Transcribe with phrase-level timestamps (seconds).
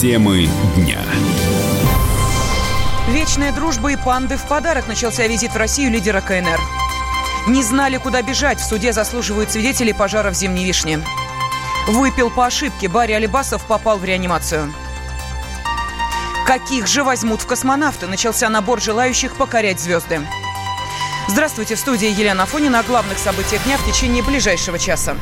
[0.00, 1.00] Темы дня.
[3.08, 6.60] Вечная дружба и панды в подарок начался визит в Россию лидера КНР.
[7.48, 8.60] Не знали, куда бежать.
[8.60, 11.00] В суде заслуживают свидетелей пожара в Зимней Вишне.
[11.88, 12.86] Выпил по ошибке.
[12.86, 14.72] Барри Алибасов попал в реанимацию.
[16.46, 18.06] Каких же возьмут в космонавты?
[18.06, 20.20] Начался набор желающих покорять звезды.
[21.26, 25.16] Здравствуйте, в студии Елена Афонина о главных событиях дня в течение ближайшего часа.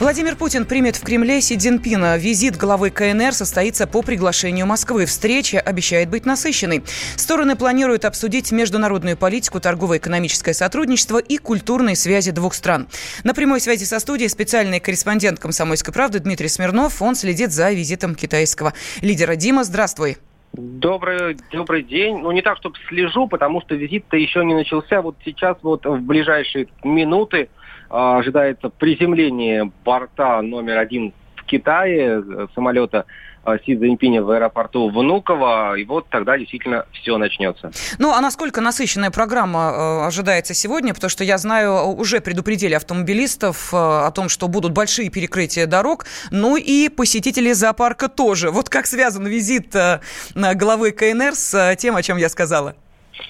[0.00, 2.18] Владимир Путин примет в Кремле Си Цзиньпина.
[2.18, 5.06] Визит главы КНР состоится по приглашению Москвы.
[5.06, 6.82] Встреча обещает быть насыщенной.
[7.16, 12.88] Стороны планируют обсудить международную политику, торгово-экономическое сотрудничество и культурные связи двух стран.
[13.22, 17.00] На прямой связи со студией специальный корреспондент «Комсомольской правды» Дмитрий Смирнов.
[17.00, 19.36] Он следит за визитом китайского лидера.
[19.36, 20.16] Дима, здравствуй.
[20.52, 22.18] Добрый, добрый день.
[22.18, 25.02] Ну, не так, чтобы слежу, потому что визит-то еще не начался.
[25.02, 27.48] Вот сейчас, вот в ближайшие минуты
[27.88, 33.06] ожидается приземление борта номер один в Китае, э, самолета
[33.44, 37.72] а, Си Цзиньпиня в аэропорту Внуково, и вот тогда действительно все начнется.
[37.98, 40.94] Ну, а насколько насыщенная программа э, ожидается сегодня?
[40.94, 46.06] Потому что я знаю, уже предупредили автомобилистов э, о том, что будут большие перекрытия дорог,
[46.30, 48.50] ну и посетители зоопарка тоже.
[48.50, 50.00] Вот как связан визит э,
[50.34, 52.74] главы КНР с тем, о чем я сказала?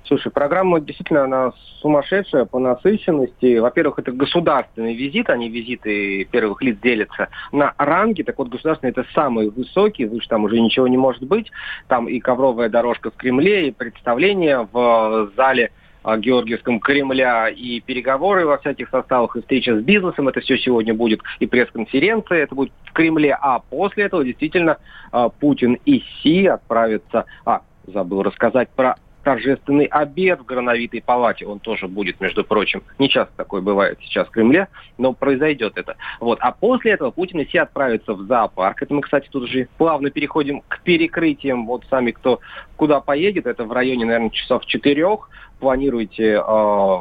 [0.04, 3.58] Слушай, программа действительно она сумасшедшая по насыщенности.
[3.58, 8.22] Во-первых, это государственный визит, они визиты первых лиц делятся на ранги.
[8.22, 11.50] Так вот, государственный это самый высокий, выше там уже ничего не может быть.
[11.88, 15.70] Там и ковровая дорожка в Кремле, и представление в зале
[16.04, 20.92] а, Георгиевском Кремля и переговоры во всяких составах, и встреча с бизнесом, это все сегодня
[20.92, 24.76] будет, и пресс-конференция, это будет в Кремле, а после этого действительно
[25.12, 31.46] а, Путин и Си отправятся, а, забыл рассказать про торжественный обед в Грановитой палате.
[31.46, 32.82] Он тоже будет, между прочим.
[32.98, 35.96] Не часто такое бывает сейчас в Кремле, но произойдет это.
[36.20, 36.38] Вот.
[36.40, 38.82] А после этого Путин и все отправятся в зоопарк.
[38.82, 41.66] Это мы, кстати, тут же плавно переходим к перекрытиям.
[41.66, 42.40] Вот сами, кто
[42.76, 45.28] куда поедет, это в районе, наверное, часов четырех.
[45.58, 46.98] Планируете э,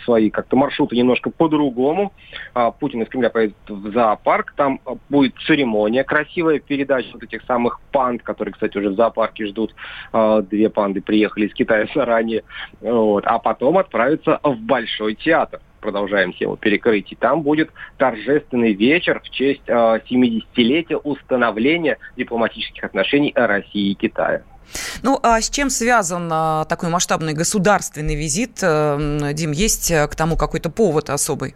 [0.00, 2.12] свои как-то маршруты немножко по-другому.
[2.54, 7.42] А, Путин из Кремля поедет в зоопарк, там а, будет церемония, красивая передача вот этих
[7.44, 9.74] самых панд, которые, кстати, уже в зоопарке ждут.
[10.12, 12.42] А, две панды приехали из Китая заранее.
[12.80, 13.24] Вот.
[13.26, 17.14] А потом отправятся в Большой театр продолжаем тему перекрытий.
[17.20, 24.42] Там будет торжественный вечер в честь э, 70-летия установления дипломатических отношений России и Китая.
[25.02, 28.60] Ну, а с чем связан а, такой масштабный государственный визит?
[28.62, 31.54] А, Дим, есть э, к тому какой-то повод особый?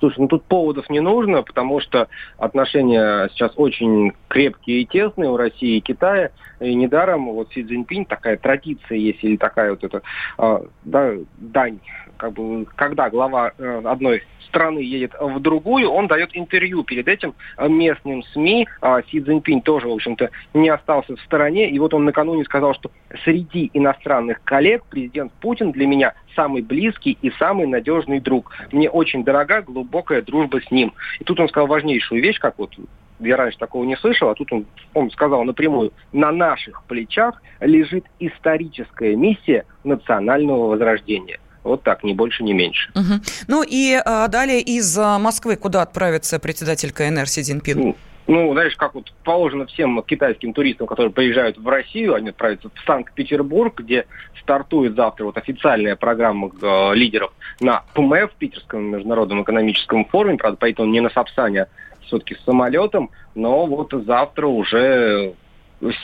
[0.00, 2.08] Слушай, ну тут поводов не нужно, потому что
[2.38, 6.30] отношения сейчас очень крепкие и тесные у России и Китая.
[6.58, 10.02] И недаром вот Си Цзиньпинь, такая традиция есть, или такая вот эта
[10.38, 11.80] э, да, дань,
[12.20, 17.34] как бы, когда глава э, одной страны едет в другую, он дает интервью перед этим
[17.58, 18.68] местным СМИ.
[18.82, 21.70] А Си Цзиньпинь тоже, в общем-то, не остался в стороне.
[21.70, 22.90] И вот он накануне сказал, что
[23.24, 28.52] среди иностранных коллег президент Путин для меня самый близкий и самый надежный друг.
[28.70, 30.92] Мне очень дорога глубокая дружба с ним.
[31.20, 32.76] И тут он сказал важнейшую вещь, как вот
[33.20, 38.04] я раньше такого не слышал, а тут он, он сказал напрямую, на наших плечах лежит
[38.18, 41.38] историческая миссия национального возрождения.
[41.62, 42.90] Вот так, ни больше, ни меньше.
[42.94, 43.20] Угу.
[43.48, 47.78] Ну и а, далее из а, Москвы куда отправится председатель КНР Си Цзиньпин?
[47.78, 52.68] Ну, ну, знаешь, как вот положено всем китайским туристам, которые приезжают в Россию, они отправятся
[52.68, 54.06] в Санкт-Петербург, где
[54.40, 60.88] стартует завтра вот официальная программа э, лидеров на ПМФ, Питерском международном экономическом форуме, правда, поэтому
[60.92, 61.68] не на Сапсане, а
[62.02, 65.34] все-таки с самолетом, но вот завтра уже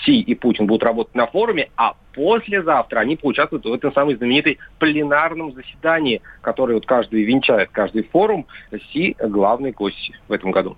[0.05, 4.59] Си и Путин будут работать на форуме, а послезавтра они поучаствуют в этом самом знаменитой
[4.79, 8.47] пленарном заседании, которое вот каждый венчает, каждый форум.
[8.93, 10.77] Си главный гость в этом году.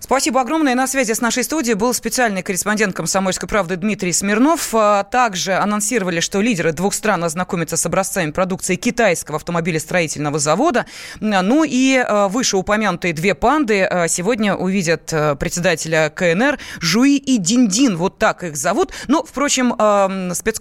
[0.00, 0.74] Спасибо огромное.
[0.74, 4.74] На связи с нашей студией был специальный корреспондент «Комсомольской правды» Дмитрий Смирнов.
[4.74, 10.86] А, также анонсировали, что лидеры двух стран ознакомятся с образцами продукции китайского автомобилестроительного завода.
[11.20, 15.06] Ну и а, вышеупомянутые две панды а, сегодня увидят
[15.38, 17.96] председателя КНР Жуи и Диндин.
[17.96, 18.92] Вот так их зовут.
[19.06, 19.72] Но, впрочем,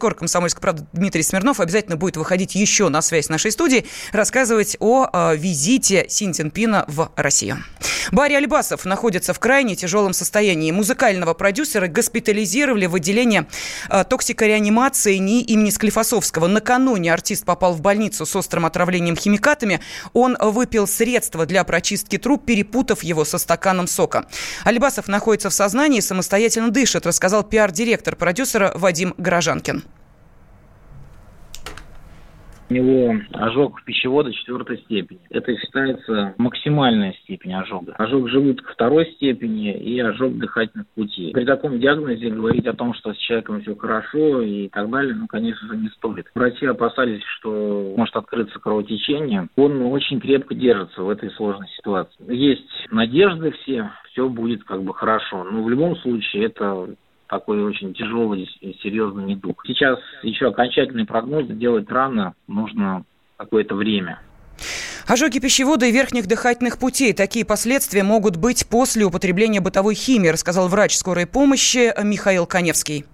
[0.02, 5.36] спецкор «Комсомольской правды» Дмитрий Смирнов обязательно будет выходить еще на связь нашей студией, рассказывать о
[5.36, 7.64] визите Син Цинпина в Россию.
[8.12, 10.72] Барри Альбасов находится в крайне тяжелом состоянии.
[10.72, 13.48] Музыкального продюсера госпитализировали в отделение
[13.90, 16.48] э, токсикореанимации НИИ имени Склифосовского.
[16.48, 19.80] Накануне артист попал в больницу с острым отравлением химикатами.
[20.12, 24.26] Он выпил средства для прочистки труб, перепутав его со стаканом сока.
[24.66, 29.86] Альбасов находится в сознании самостоятельно дышит, рассказал пиар-директор продюсера Вадим Горожанкин.
[32.72, 35.20] У него ожог пищевода четвертой степени.
[35.30, 37.96] Это считается максимальная степень ожога.
[37.98, 41.34] Ожог желудка второй степени и ожог дыхательных путей.
[41.34, 45.28] При таком диагнозе говорить о том, что с человеком все хорошо и так далее, ну,
[45.28, 46.28] конечно же, не стоит.
[46.34, 49.50] Врачи опасались, что может открыться кровотечение.
[49.58, 52.24] Он очень крепко держится в этой сложной ситуации.
[52.34, 55.44] Есть надежды все, все будет как бы хорошо.
[55.44, 56.88] Но в любом случае это
[57.32, 59.64] такой очень тяжелый и серьезный недуг.
[59.66, 63.06] Сейчас еще окончательный прогноз делать рано, нужно
[63.38, 64.20] какое-то время.
[65.08, 67.14] Ожоги пищевода и верхних дыхательных путей.
[67.14, 73.06] Такие последствия могут быть после употребления бытовой химии, рассказал врач скорой помощи Михаил Коневский.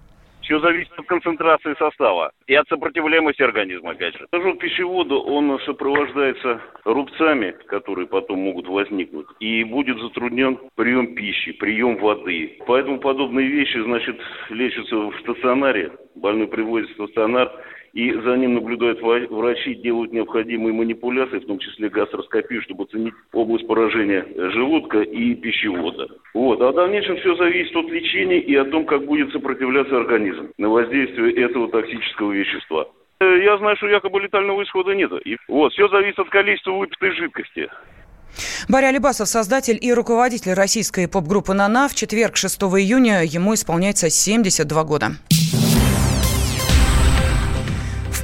[0.47, 4.27] Все зависит от концентрации состава и от сопротивляемости организма, опять же.
[4.31, 11.97] Ожог пищевода, он сопровождается рубцами, которые потом могут возникнуть, и будет затруднен прием пищи, прием
[11.97, 12.59] воды.
[12.65, 14.17] Поэтому подобные вещи, значит,
[14.49, 17.51] лечатся в стационаре, больной приводит в стационар,
[17.93, 23.67] и за ним наблюдают врачи, делают необходимые манипуляции, в том числе гастроскопию, чтобы оценить область
[23.67, 26.07] поражения желудка и пищевода.
[26.33, 26.61] Вот.
[26.61, 30.69] А в дальнейшем все зависит от лечения и о том, как будет сопротивляться организм на
[30.69, 32.87] воздействие этого токсического вещества.
[33.19, 35.11] Э, я знаю, что якобы летального исхода нет.
[35.25, 37.69] И вот, все зависит от количества выпитой жидкости.
[38.69, 44.83] Барри Алибасов, создатель и руководитель российской поп-группы «Нана», в четверг, 6 июня, ему исполняется 72
[44.83, 45.11] года.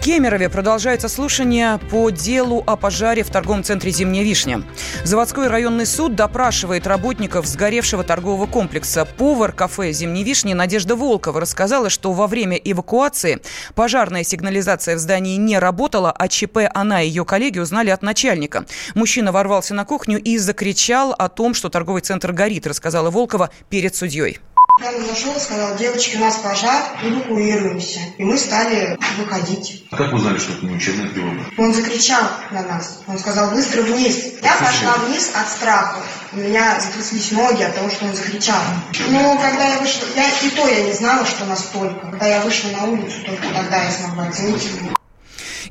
[0.04, 4.62] Кемерове продолжаются слушания по делу о пожаре в торговом центре «Зимняя вишня».
[5.06, 9.06] Заводской районный суд допрашивает работников сгоревшего торгового комплекса.
[9.06, 13.40] Повар кафе «Зимней вишни» Надежда Волкова рассказала, что во время эвакуации
[13.76, 18.66] пожарная сигнализация в здании не работала, а ЧП она и ее коллеги узнали от начальника.
[18.96, 23.96] Мужчина ворвался на кухню и закричал о том, что торговый центр горит, рассказала Волкова перед
[23.96, 24.40] судьей.
[24.82, 28.00] Он зашел, сказал, девочки, у нас пожар, эвакуируемся.
[28.18, 29.86] И мы стали выходить.
[29.92, 31.46] А как вы узнали, что это не учебная тревога?
[31.60, 33.02] Он закричал на нас.
[33.08, 34.34] Он сказал, быстро вниз.
[34.42, 36.00] Я пошла вниз от страха.
[36.32, 38.62] У меня затряслись ноги от того, что он закричал.
[39.10, 42.08] Но когда я вышла, я и то я не знала, что настолько.
[42.08, 44.98] Когда я вышла на улицу, только тогда я смогла оценить его.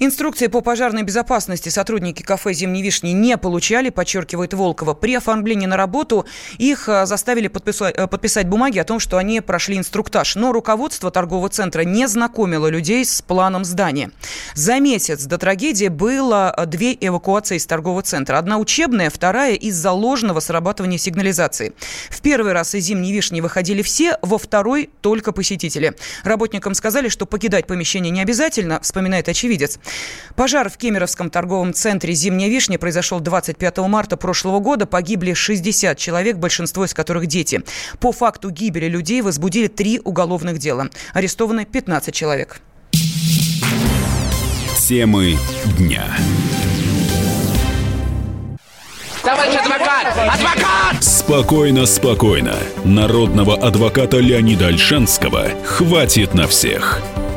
[0.00, 4.94] Инструкции по пожарной безопасности сотрудники кафе «Зимней вишни» не получали, подчеркивает Волкова.
[4.94, 6.26] При оформлении на работу
[6.58, 10.34] их э, заставили подписать, э, подписать бумаги о том, что они прошли инструктаж.
[10.36, 14.10] Но руководство торгового центра не знакомило людей с планом здания.
[14.54, 18.38] За месяц до трагедии было э, две эвакуации из торгового центра.
[18.38, 21.72] Одна учебная, вторая из-за ложного срабатывания сигнализации.
[22.10, 25.94] В первый раз из «Зимней вишни» выходили все, во второй– только посетители.
[26.24, 29.78] Работникам сказали, что покидать помещение не обязательно, вспоминает очевидец.
[30.34, 34.86] Пожар в Кемеровском торговом центре «Зимняя вишня» произошел 25 марта прошлого года.
[34.86, 37.62] Погибли 60 человек, большинство из которых дети.
[38.00, 40.88] По факту гибели людей возбудили три уголовных дела.
[41.12, 42.60] Арестованы 15 человек.
[44.78, 45.38] Темы
[45.78, 46.04] дня.
[49.22, 50.06] Товарищ адвокат!
[50.08, 51.04] Адвокат!
[51.04, 52.56] Спокойно, спокойно.
[52.84, 57.00] Народного адвоката Леонида Альшанского хватит на всех.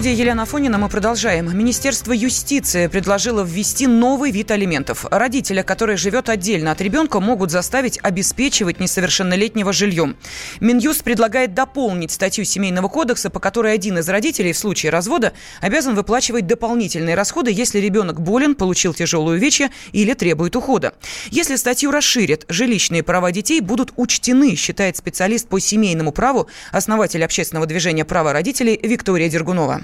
[0.00, 1.54] Студии Елена Фонина мы продолжаем.
[1.54, 5.04] Министерство юстиции предложило ввести новый вид алиментов.
[5.10, 10.16] Родителя, который живет отдельно от ребенка, могут заставить обеспечивать несовершеннолетнего жильем.
[10.58, 15.94] Минюст предлагает дополнить статью Семейного кодекса, по которой один из родителей в случае развода обязан
[15.94, 20.94] выплачивать дополнительные расходы, если ребенок болен, получил тяжелую увечье или требует ухода.
[21.30, 27.66] Если статью расширят, жилищные права детей будут учтены, считает специалист по семейному праву, основатель общественного
[27.66, 29.82] движения «Право родителей» Виктория Дергунова.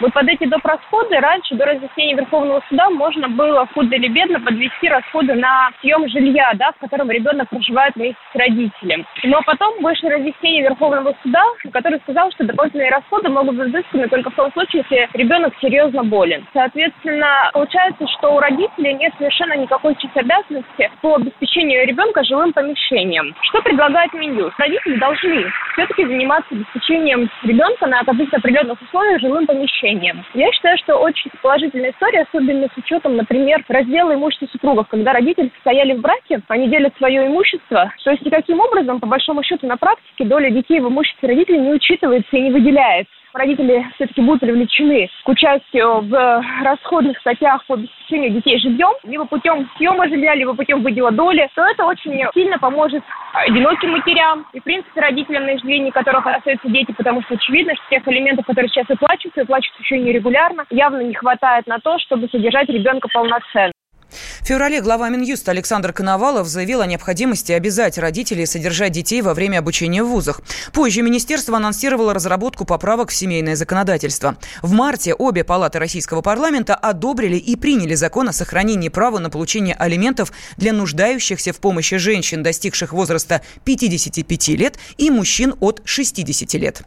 [0.00, 0.64] Вот под эти доп.
[0.64, 6.08] расходы раньше, до разъяснения Верховного суда, можно было худо или бедно подвести расходы на съем
[6.08, 9.04] жилья, да, в котором ребенок проживает вместе с родителем.
[9.24, 14.30] Но потом вышло разъяснение Верховного суда, который сказал, что дополнительные расходы могут быть взысканы только
[14.30, 16.46] в том случае, если ребенок серьезно болен.
[16.52, 23.34] Соответственно, получается, что у родителей нет совершенно никакой части обязанности по обеспечению ребенка жилым помещением.
[23.42, 24.54] Что предлагает Минюст?
[24.58, 30.24] Родители должны все-таки заниматься обеспечением ребенка на каких-то определенных условиях жилым помещением решением.
[30.34, 35.50] Я считаю, что очень положительная история, особенно с учетом, например, раздела имущества супругов, когда родители
[35.60, 37.92] стояли в браке, они делят свое имущество.
[38.04, 41.72] То есть никаким образом, по большому счету, на практике доля детей в имуществе родителей не
[41.72, 43.12] учитывается и не выделяется.
[43.32, 49.68] Родители все-таки будут привлечены к участию в расходных статьях по обеспечению детей жильем, либо путем
[49.76, 54.64] съема жилья, либо путем выдела доли, то это очень сильно поможет одиноким матерям и, в
[54.64, 58.88] принципе, родителям, на иждивении которых остаются дети, потому что очевидно, что тех элементов, которые сейчас
[58.88, 63.72] выплачиваются, выплачиваются еще и нерегулярно, явно не хватает на то, чтобы содержать ребенка полноценно.
[64.10, 69.58] В феврале глава Минюста Александр Коновалов заявил о необходимости обязать родителей содержать детей во время
[69.58, 70.40] обучения в вузах.
[70.72, 74.36] Позже министерство анонсировало разработку поправок в семейное законодательство.
[74.62, 79.74] В марте обе палаты российского парламента одобрили и приняли закон о сохранении права на получение
[79.74, 86.82] алиментов для нуждающихся в помощи женщин, достигших возраста 55 лет, и мужчин от 60 лет.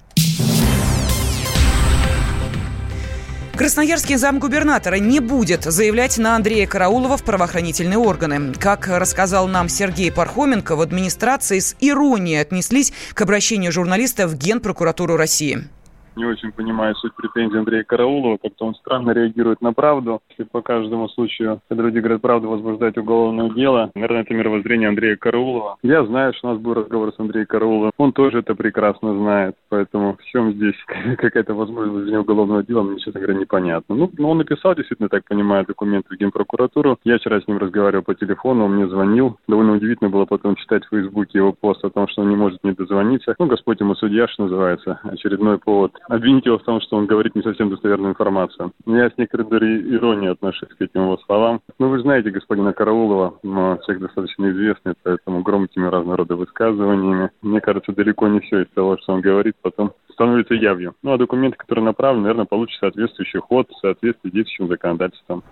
[3.56, 8.54] Красноярский замгубернатора не будет заявлять на Андрея Караулова в правоохранительные органы.
[8.54, 15.18] Как рассказал нам Сергей Пархоменко, в администрации с иронией отнеслись к обращению журналиста в Генпрокуратуру
[15.18, 15.68] России
[16.16, 20.22] не очень понимаю суть претензий Андрея Караулова, как-то он странно реагирует на правду.
[20.30, 25.16] Если по каждому случаю, когда люди говорят правду, возбуждать уголовное дело, наверное, это мировоззрение Андрея
[25.16, 25.78] Караулова.
[25.84, 29.56] Я знаю, что у нас был разговор с Андреем Карауловым, он тоже это прекрасно знает,
[29.70, 30.76] поэтому в чем здесь
[31.18, 33.96] какая-то возможность возбуждения уголовного дела, мне, честно говоря, непонятно.
[33.96, 36.98] Ну, он написал, действительно, так понимаю, документы в Генпрокуратуру.
[37.04, 39.38] Я вчера с ним разговаривал по телефону, он мне звонил.
[39.48, 42.64] Довольно удивительно было потом читать в Фейсбуке его пост о том, что он не может
[42.64, 43.36] не дозвониться.
[43.40, 47.36] Ну, Господь ему судья, что называется, очередной повод обвинить его в том, что он говорит
[47.36, 48.72] не совсем достоверную информацию.
[48.86, 51.62] Я с некоторой долей иронии отношусь к этим его словам.
[51.80, 57.32] Ну, вы знаете господина Караулова, но человек достаточно известный, поэтому громкими разного рода высказываниями.
[57.42, 60.96] Мне кажется, далеко не все из того, что он говорит, потом становится явью.
[61.02, 65.44] Ну, а документы, которые направлены, наверное, получат соответствующий ход в соответствии с действующим законодательством.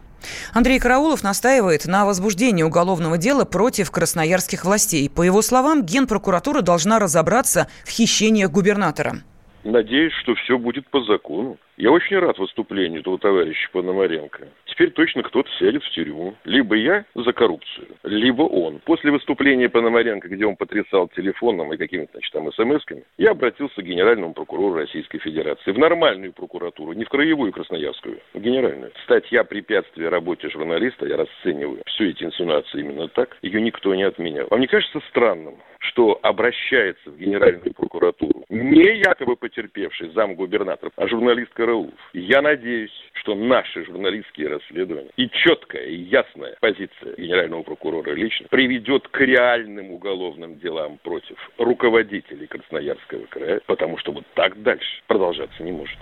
[0.54, 5.10] Андрей Караулов настаивает на возбуждении уголовного дела против красноярских властей.
[5.10, 9.20] По его словам, Генпрокуратура должна разобраться в хищениях губернатора.
[9.64, 11.58] Надеюсь, что все будет по закону.
[11.80, 14.50] Я очень рад выступлению этого товарища Пономаренко.
[14.66, 16.36] Теперь точно кто-то сядет в тюрьму.
[16.44, 18.82] Либо я за коррупцию, либо он.
[18.84, 23.86] После выступления Пономаренко, где он потрясал телефоном и какими-то, значит, там смс-ками, я обратился к
[23.86, 25.72] генеральному прокурору Российской Федерации.
[25.72, 28.92] В нормальную прокуратуру, не в краевую красноярскую, в генеральную.
[29.06, 34.48] Статья препятствия работе журналиста, я расцениваю все эти инсинуации именно так, ее никто не отменял.
[34.50, 41.54] Вам не кажется странным, что обращается в Генеральную прокуратуру не якобы потерпевший замгубернатор, а журналист
[41.70, 41.94] Караулов.
[42.14, 49.08] Я надеюсь, что наши журналистские расследования и четкая и ясная позиция генерального прокурора лично приведет
[49.08, 55.72] к реальным уголовным делам против руководителей Красноярского края, потому что вот так дальше продолжаться не
[55.72, 55.98] может.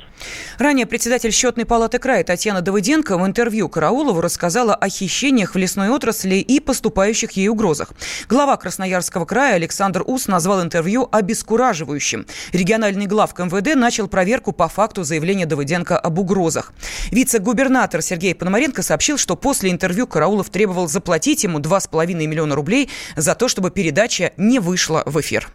[0.59, 5.89] Ранее председатель счетной палаты края Татьяна Давыденко в интервью Караулову рассказала о хищениях в лесной
[5.89, 7.89] отрасли и поступающих ей угрозах.
[8.29, 12.25] Глава Красноярского края Александр Ус назвал интервью обескураживающим.
[12.53, 15.56] Региональный главк МВД начал проверку по факту заявления Давыденко
[15.97, 16.73] об угрозах.
[17.11, 23.35] Вице-губернатор Сергей Пономаренко сообщил, что после интервью Караулов требовал заплатить ему 2,5 миллиона рублей за
[23.35, 25.49] то, чтобы передача не вышла в эфир.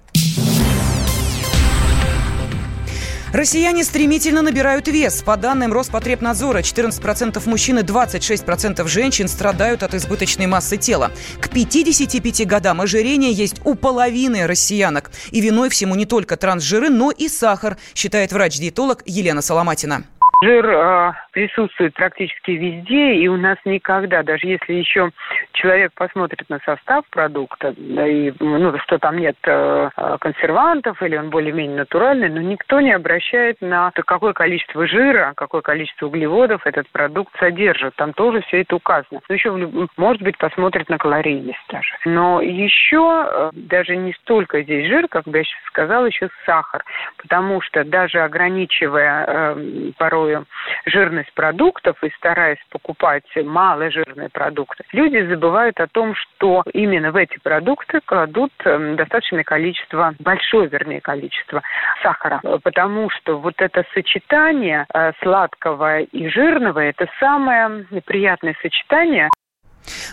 [3.33, 5.23] Россияне стремительно набирают вес.
[5.23, 11.11] По данным Роспотребнадзора, 14% мужчин и 26% женщин страдают от избыточной массы тела.
[11.41, 15.11] К 55 годам ожирение есть у половины россиянок.
[15.31, 20.05] И виной всему не только трансжиры, но и сахар, считает врач-диетолог Елена Соломатина.
[20.43, 25.11] Жир э, присутствует практически везде, и у нас никогда, даже если еще
[25.53, 31.31] человек посмотрит на состав продукта, да, и, ну, что там нет э, консервантов, или он
[31.31, 36.89] более-менее натуральный, но никто не обращает на то, какое количество жира, какое количество углеводов этот
[36.91, 37.95] продукт содержит.
[37.95, 39.21] Там тоже все это указано.
[39.29, 41.95] Но еще, может быть, посмотрит на калорийность даже.
[42.05, 46.85] Но еще э, даже не столько здесь жир, как я сейчас сказала, еще сахар.
[47.19, 50.47] Потому что даже ограничивая э, порой высокую
[50.87, 57.39] жирность продуктов и стараясь покупать маложирные продукты, люди забывают о том, что именно в эти
[57.39, 61.62] продукты кладут эм, достаточное количество, большое, вернее, количество
[62.03, 62.41] сахара.
[62.62, 69.29] Потому что вот это сочетание э, сладкого и жирного– это самое неприятное сочетание.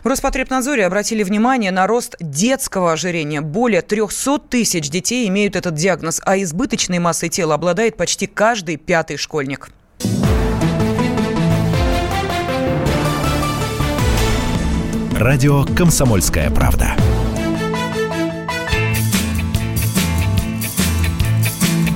[0.03, 3.41] В Роспотребнадзоре обратили внимание на рост детского ожирения.
[3.41, 9.17] Более 300 тысяч детей имеют этот диагноз, а избыточной массой тела обладает почти каждый пятый
[9.17, 9.69] школьник.
[15.19, 16.95] Радио «Комсомольская правда».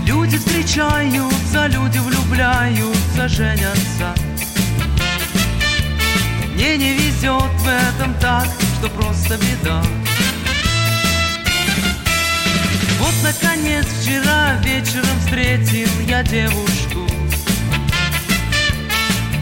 [0.06, 4.14] Люди встречаются, люди влюбляются, женятся.
[6.54, 8.46] Мне не везет в этом так,
[8.78, 9.82] что просто беда.
[13.00, 17.08] Вот, наконец, вчера вечером встретил я девушку.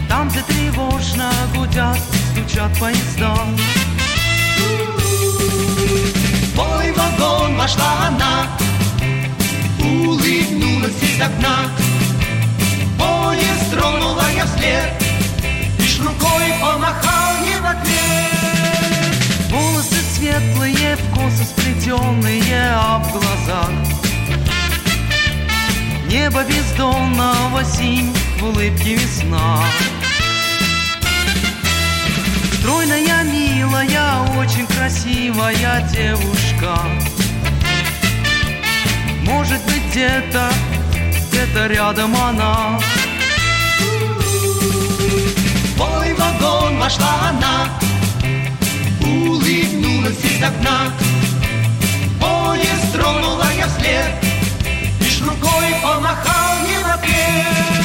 [0.08, 1.98] Там, где тревожно гудят,
[2.32, 3.34] стучат поезда.
[6.54, 8.46] Мой вагон вошла она
[9.78, 11.70] Улыбнулась из окна.
[12.98, 14.92] Поезд тронула я вслед
[15.78, 19.50] Лишь рукой помахал ей в ответ.
[19.50, 23.70] Волосы светлые, в косы сплетенные, а в глазах.
[26.06, 29.64] Небо бездонного синь, в улыбке весна
[34.42, 36.76] очень красивая девушка.
[39.24, 40.50] Может быть где-то,
[41.28, 42.80] где-то рядом она.
[45.78, 47.68] Мой вагон вошла она
[49.00, 50.90] Улыбнулась из окна.
[52.20, 54.12] Поезд тронула я вслед
[55.00, 57.81] Лишь рукой помахал не в ответ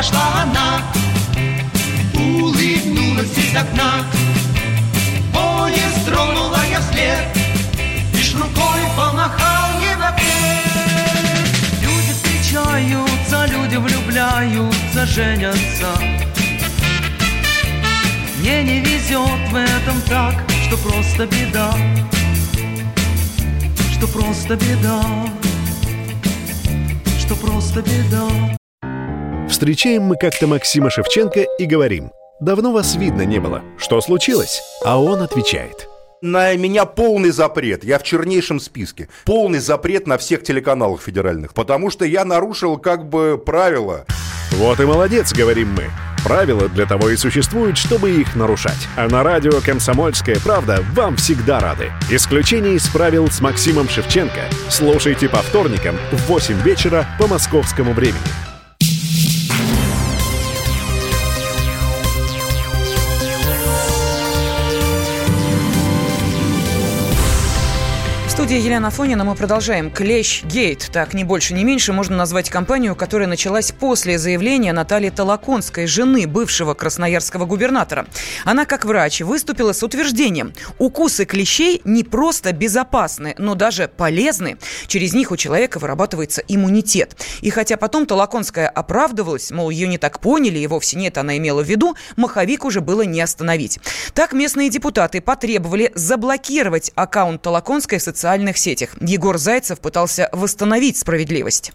[0.00, 0.82] вошла она.
[2.14, 4.06] Улыбнулась из окна.
[5.34, 7.26] Поезд тронула я вслед.
[8.14, 11.50] Лишь рукой помахал ей в ответ.
[11.82, 15.90] Люди встречаются, люди влюбляются, женятся.
[18.38, 20.34] Мне не везет в этом так,
[20.66, 21.74] что просто беда.
[23.92, 25.02] Что просто беда.
[27.18, 28.59] Что просто беда
[29.60, 33.62] Встречаем мы как-то Максима Шевченко и говорим «Давно вас видно не было.
[33.76, 35.86] Что случилось?» А он отвечает
[36.22, 39.10] На меня полный запрет, я в чернейшем списке.
[39.26, 44.06] Полный запрет на всех телеканалах федеральных, потому что я нарушил как бы правила.
[44.52, 45.90] Вот и молодец, говорим мы.
[46.24, 48.88] Правила для того и существуют, чтобы их нарушать.
[48.96, 51.92] А на радио «Комсомольская правда» вам всегда рады.
[52.10, 54.40] Исключение из правил с Максимом Шевченко.
[54.70, 58.49] Слушайте по вторникам в 8 вечера по московскому времени.
[68.50, 69.92] Студии Елена Афонина мы продолжаем.
[69.92, 70.90] Клещ Гейт.
[70.92, 76.26] Так, не больше, не меньше можно назвать компанию, которая началась после заявления Натальи Толоконской, жены
[76.26, 78.06] бывшего красноярского губернатора.
[78.44, 80.52] Она, как врач, выступила с утверждением.
[80.78, 84.58] Укусы клещей не просто безопасны, но даже полезны.
[84.88, 87.14] Через них у человека вырабатывается иммунитет.
[87.42, 91.62] И хотя потом Толоконская оправдывалась, мол, ее не так поняли, и вовсе нет, она имела
[91.62, 93.78] в виду, маховик уже было не остановить.
[94.12, 98.90] Так местные депутаты потребовали заблокировать аккаунт Толоконской в социальных сетях.
[99.00, 101.72] Егор Зайцев пытался восстановить справедливость.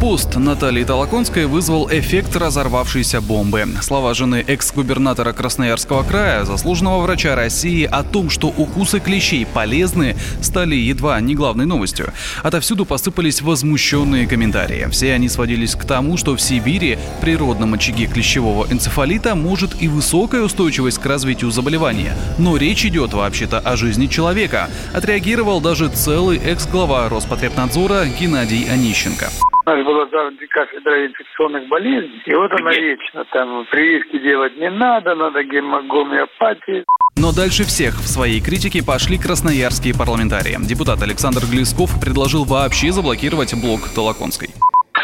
[0.00, 3.66] Пост Натальи Толоконской вызвал эффект разорвавшейся бомбы.
[3.82, 10.76] Слова жены экс-губернатора Красноярского края, заслуженного врача России о том, что укусы клещей полезны, стали
[10.76, 12.12] едва не главной новостью.
[12.44, 14.86] Отовсюду посыпались возмущенные комментарии.
[14.92, 20.42] Все они сводились к тому, что в Сибири, природном очаге клещевого энцефалита, может и высокая
[20.42, 22.16] устойчивость к развитию заболевания.
[22.38, 24.70] Но речь идет вообще-то о жизни человека.
[24.94, 29.28] Отреагировал даже целый экс-глава Роспотребнадзора Геннадий Онищенко.
[29.68, 34.70] У нас была завтра кафедра инфекционных болезней, и вот она вечно там прививки делать не
[34.70, 36.86] надо, надо гемогомеопатии.
[37.18, 40.56] Но дальше всех в своей критике пошли красноярские парламентарии.
[40.66, 44.48] Депутат Александр Глесков предложил вообще заблокировать блок Толоконской.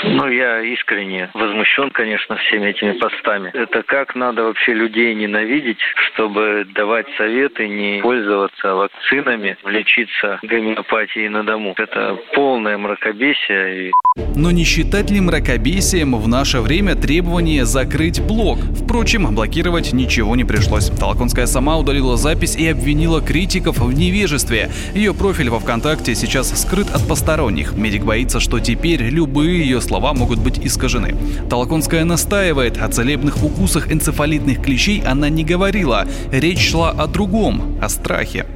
[0.02, 3.50] Ну, я искренне возмущен, конечно, всеми этими постами.
[3.54, 11.44] Это как надо вообще людей ненавидеть, чтобы давать советы не пользоваться вакцинами, лечиться гомеопатией на
[11.44, 11.74] дому.
[11.76, 13.92] Это полное мракобесие.
[14.36, 18.58] Но не считать ли мракобесием в наше время требование закрыть блог?
[18.58, 20.88] Впрочем, блокировать ничего не пришлось.
[20.90, 24.70] Толоконская сама удалила запись и обвинила критиков в невежестве.
[24.94, 27.74] Ее профиль во ВКонтакте сейчас скрыт от посторонних.
[27.76, 31.14] Медик боится, что теперь любые ее слова могут быть искажены.
[31.48, 36.06] Толоконская настаивает, о целебных укусах энцефалитных клещей она не говорила.
[36.32, 38.46] Речь шла о другом, о страхе.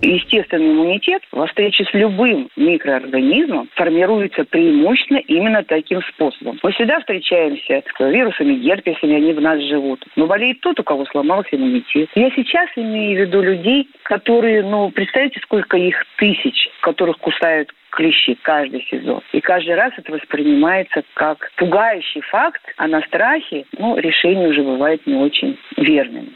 [0.00, 6.58] Естественный иммунитет во встрече с любым микроорганизмом формируется преимущественно именно таким способом.
[6.62, 10.04] Мы всегда встречаемся с вирусами, герпесами, они в нас живут.
[10.14, 12.10] Но болеет тот, у кого сломался иммунитет.
[12.14, 18.38] Я сейчас имею в виду людей, которые, ну, представьте, сколько их тысяч, которых кусают клещи
[18.42, 19.20] каждый сезон.
[19.32, 25.04] И каждый раз это воспринимается как пугающий факт, а на страхе ну, решение уже бывает
[25.04, 26.28] не очень верным.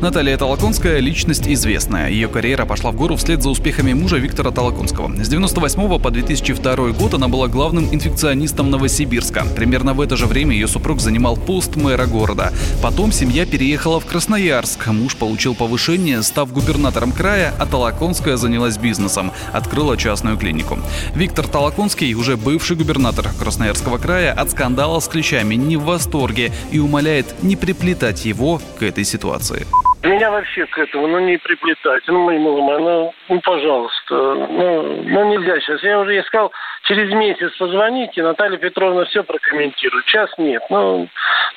[0.00, 2.08] Наталья Толоконская– личность известная.
[2.08, 5.08] Ее карьера пошла в гору вслед за успехами мужа Виктора Толоконского.
[5.08, 9.42] С 98 по 2002 год она была главным инфекционистом Новосибирска.
[9.56, 12.50] Примерно в это же время ее супруг занимал пост мэра города.
[12.82, 14.86] Потом семья переехала в Красноярск.
[14.88, 19.32] Муж получил повышение, став губернатором края, а Толоконская занялась бизнесом.
[19.52, 20.78] Открыла частную клинику.
[21.14, 26.78] Виктор Толоконский, уже бывший губернатор Красноярского края, от скандала с клещами не в восторге и
[26.78, 29.66] умоляет не приплетать его к этой ситуации.
[30.02, 32.02] Меня вообще к этому, ну, не приплетать.
[32.06, 34.14] Ну, мои мама, ну, ну, пожалуйста.
[34.14, 35.82] Ну, ну, нельзя сейчас.
[35.82, 36.52] Я уже искал,
[36.84, 40.06] через месяц позвоните, Наталья Петровна все прокомментирует.
[40.06, 40.62] Сейчас нет.
[40.70, 41.06] Ну,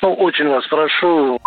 [0.02, 1.40] ну очень вас прошу.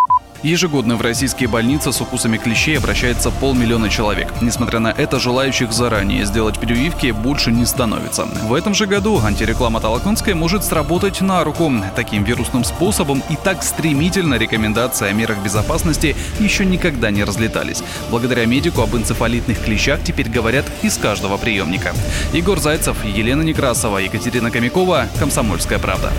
[0.42, 4.28] Ежегодно в российские больницы с укусами клещей обращается полмиллиона человек.
[4.40, 8.26] Несмотря на это, желающих заранее сделать прививки больше не становится.
[8.26, 11.72] В этом же году антиреклама Толоконской может сработать на руку.
[11.96, 17.82] Таким вирусным способом и так стремительно рекомендации о мерах безопасности еще никогда не разлетались.
[18.10, 21.92] Благодаря медику об энцефалитных клещах теперь говорят из каждого приемника.
[22.32, 26.12] Егор Зайцев, Елена Некрасова, Екатерина Комякова, «Комсомольская правда».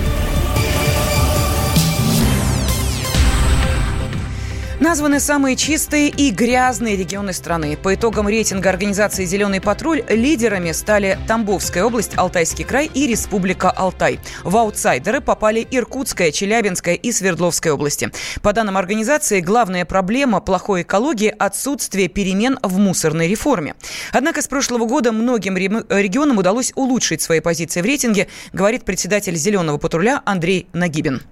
[4.88, 7.76] Названы самые чистые и грязные регионы страны.
[7.76, 14.18] По итогам рейтинга организации «Зеленый патруль» лидерами стали Тамбовская область, Алтайский край и Республика Алтай.
[14.46, 18.12] В аутсайдеры попали Иркутская, Челябинская и Свердловская области.
[18.42, 23.76] По данным организации, главная проблема плохой экологии– отсутствие перемен в мусорной реформе.
[24.14, 29.80] Однако с прошлого года многим регионам удалось улучшить свои позиции в рейтинге, говорит председатель «Зеленого
[29.80, 31.24] патруля» Андрей Нагибин.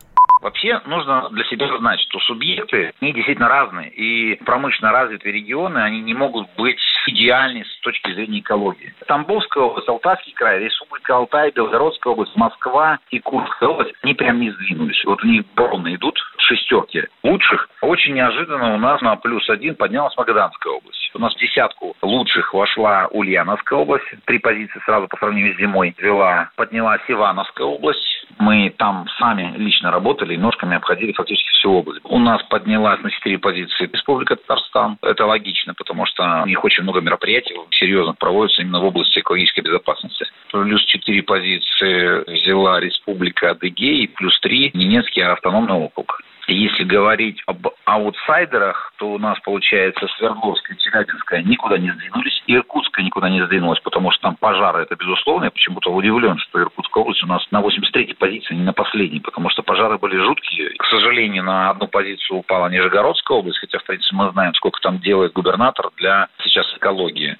[0.45, 3.89] Вообще нужно для себя знать, что субъекты, они действительно разные.
[3.89, 6.77] И промышленно развитые регионы, они не могут быть
[7.08, 8.93] идеальны с точки зрения экологии.
[9.08, 14.51] Тамбовская область, Алтайский край, Республика Алтай, Белгородская область, Москва и Курская область, они прям не
[14.51, 15.03] сдвинулись.
[15.05, 17.67] Вот у них ровно идут шестерки лучших.
[17.81, 21.10] Очень неожиданно у нас на плюс один поднялась Магаданская область.
[21.15, 24.05] У нас в десятку лучших вошла Ульяновская область.
[24.25, 26.51] Три позиции сразу по сравнению с зимой вела.
[26.55, 32.01] Поднялась Ивановская область мы там сами лично работали и ножками обходили фактически всю область.
[32.03, 34.97] У нас поднялась на 4 позиции Республика Татарстан.
[35.01, 39.61] Это логично, потому что у них очень много мероприятий серьезных проводится именно в области экологической
[39.61, 40.25] безопасности.
[40.51, 46.21] Плюс 4 позиции взяла Республика Адыгей, плюс 3 Ненецкий автономный округ.
[46.47, 53.03] Если говорить об аутсайдерах, то у нас, получается, Свердловская, Челябинская никуда не сдвинулись, и Иркутская
[53.03, 55.45] никуда не сдвинулась, потому что там пожары, это безусловно.
[55.45, 59.49] Я почему-то удивлен, что Иркутская область у нас на 83-й позиции, не на последней, потому
[59.49, 60.69] что пожары были жуткие.
[60.77, 64.99] К сожалению, на одну позицию упала Нижегородская область, хотя, в принципе, мы знаем, сколько там
[64.99, 67.38] делает губернатор для сейчас экологии.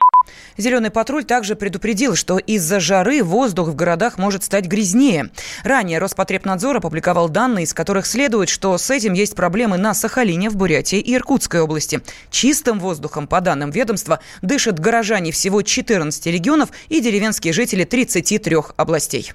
[0.58, 5.30] Зеленый патруль также предупредил, что из-за жары воздух в городах может стать грязнее.
[5.64, 10.56] Ранее Роспотребнадзор опубликовал данные, из которых следует, что с этим есть проблемы на Сахалине, в
[10.56, 12.02] Бурятии и Иркутской области.
[12.32, 19.34] Чистым воздухом, по данным ведомства, дышат горожане всего 14 регионов и деревенские жители 33 областей.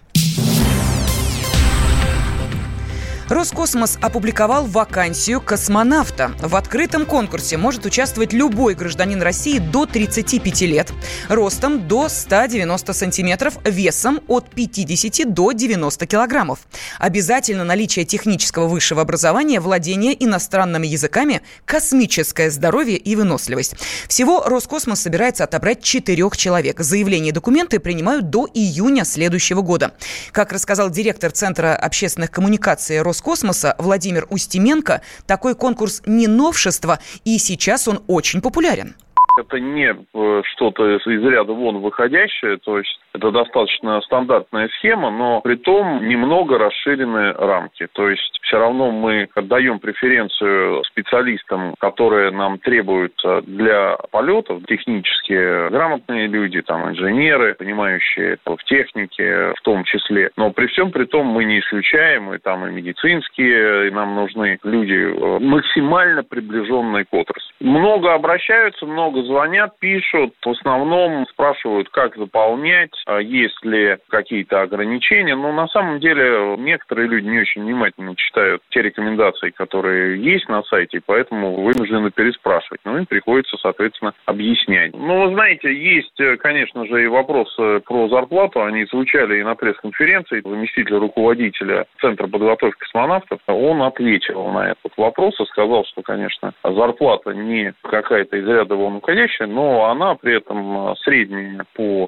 [3.30, 6.32] Роскосмос опубликовал вакансию космонавта.
[6.40, 10.92] В открытом конкурсе может участвовать любой гражданин России до 35 лет,
[11.28, 16.58] ростом до 190 сантиметров, весом от 50 до 90 килограммов.
[16.98, 23.76] Обязательно наличие технического высшего образования, владение иностранными языками, космическое здоровье и выносливость.
[24.08, 26.80] Всего Роскосмос собирается отобрать четырех человек.
[26.80, 29.92] Заявления и документы принимают до июня следующего года.
[30.32, 37.36] Как рассказал директор Центра общественных коммуникаций Роскосмоса, Роскосмоса Владимир Устименко, такой конкурс не новшество, и
[37.38, 38.94] сейчас он очень популярен
[39.38, 45.40] это не э, что-то из ряда вон выходящее, то есть это достаточно стандартная схема, но
[45.40, 47.88] при том немного расширены рамки.
[47.92, 55.68] То есть все равно мы отдаем преференцию специалистам, которые нам требуют э, для полетов, технически
[55.70, 60.30] грамотные люди, там, инженеры, понимающие в технике в том числе.
[60.36, 64.58] Но при всем при том мы не исключаем, и там и медицинские, и нам нужны
[64.62, 67.50] люди э, максимально приближенные к отрасли.
[67.60, 70.34] Много обращаются, много звонят, пишут.
[70.44, 75.36] В основном спрашивают, как заполнять, а есть ли какие-то ограничения.
[75.36, 80.62] Но на самом деле некоторые люди не очень внимательно читают те рекомендации, которые есть на
[80.64, 82.80] сайте, поэтому вынуждены переспрашивать.
[82.84, 84.92] Но им приходится, соответственно, объяснять.
[84.94, 88.62] Ну, вы знаете, есть, конечно же, и вопросы про зарплату.
[88.62, 90.42] Они звучали и на пресс-конференции.
[90.44, 97.32] Заместитель руководителя Центра подготовки космонавтов, он ответил на этот вопрос и сказал, что, конечно, зарплата
[97.32, 102.06] не какая-то из ряда вон уходящая, но она при этом средняя по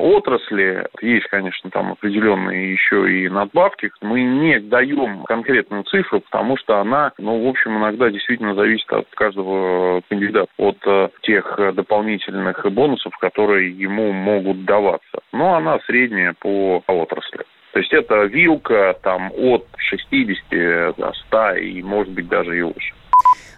[0.00, 0.86] отрасли.
[1.00, 3.90] Есть, конечно, там определенные еще и надбавки.
[4.00, 9.06] Мы не даем конкретную цифру, потому что она, ну, в общем, иногда действительно зависит от
[9.14, 15.20] каждого кандидата, от э, тех дополнительных бонусов, которые ему могут даваться.
[15.32, 17.44] Но она средняя по отрасли.
[17.72, 22.94] То есть это вилка там от 60 до 100 и может быть даже и выше.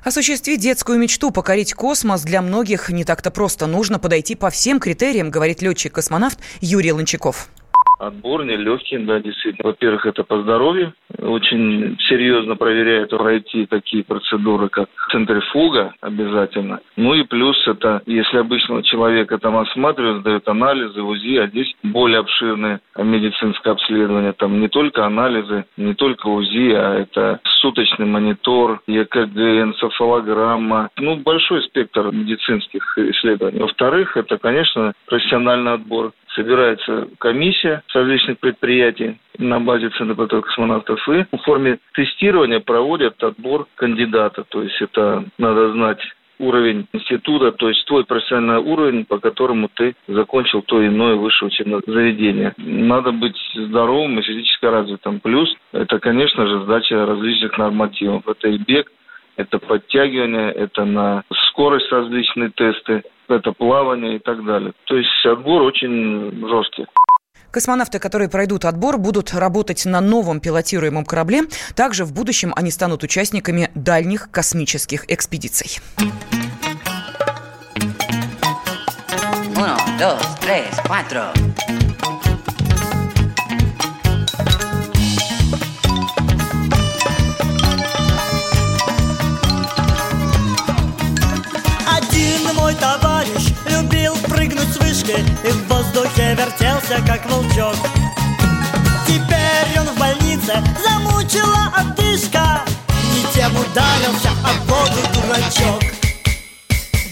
[0.05, 3.67] Осуществить детскую мечту покорить космос для многих не так-то просто.
[3.67, 7.49] Нужно подойти по всем критериям, говорит летчик-космонавт Юрий Лончаков.
[8.03, 9.71] Отбор нелегкий, да, действительно.
[9.71, 10.93] Во-первых, это по здоровью.
[11.19, 16.81] Очень серьезно проверяют пройти такие процедуры, как центрифуга обязательно.
[16.97, 22.19] Ну и плюс это, если обычного человека там осматривают, сдают анализы, УЗИ, а здесь более
[22.19, 24.33] обширное медицинское обследование.
[24.33, 30.91] Там не только анализы, не только УЗИ, а это суточный монитор, ЕКГ, энцефалограмма.
[30.97, 33.61] Ну, большой спектр медицинских исследований.
[33.61, 41.25] Во-вторых, это, конечно, профессиональный отбор собирается комиссия различных предприятий на базе Центра подготовки космонавтов и
[41.31, 44.45] в форме тестирования проводят отбор кандидата.
[44.49, 46.01] То есть это надо знать
[46.39, 51.83] уровень института, то есть твой профессиональный уровень, по которому ты закончил то иное высшее учебное
[51.87, 52.53] заведение.
[52.57, 55.21] Надо быть здоровым и физически развитым.
[55.21, 58.27] Плюс это, конечно же, сдача различных нормативов.
[58.27, 58.91] Это и бег,
[59.37, 64.73] это подтягивание, это на скорость различные тесты, это плавание и так далее.
[64.85, 66.87] То есть отбор очень жесткий.
[67.51, 71.43] Космонавты, которые пройдут отбор, будут работать на новом пилотируемом корабле.
[71.77, 75.79] Также в будущем они станут участниками дальних космических экспедиций.
[79.55, 81.82] Uno, dos, tres, cuatro.
[95.03, 97.77] Вышки И в воздухе вертелся, как волчок.
[99.07, 102.63] Теперь он в больнице, замучила одышка
[103.15, 105.83] Не тем ударился, а воду дурачок.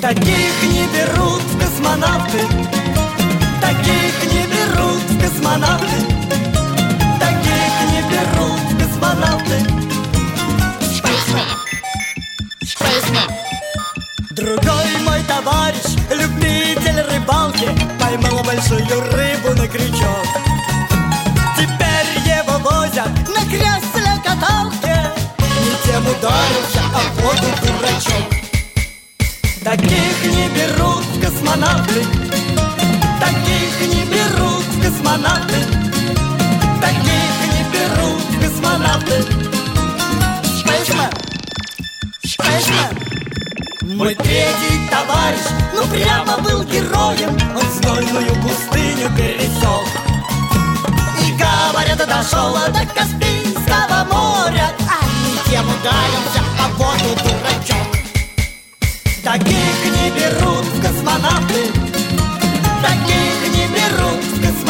[0.00, 2.40] Таких не берут в космонавты.
[3.60, 6.29] Таких не берут в космонавты
[18.50, 20.26] большую рыбу на крючок.
[21.56, 24.96] Теперь его возят на кресле-каталке
[25.60, 28.28] Не тем ударился, а воду дурачок.
[29.62, 32.04] Таких не берут космонавты.
[33.20, 35.89] Таких не берут космонавты
[44.00, 45.40] Мой третий товарищ,
[45.74, 47.36] ну прямо был героем.
[47.54, 49.86] Он знойную пустыню пересек.
[51.22, 54.70] И, говорят, дошел до Каспийского моря.
[54.88, 57.88] А не тем ударился, в воду дурачок.
[59.22, 61.66] Таких не берут в космонавты.
[62.80, 64.69] Таких не берут в космонавты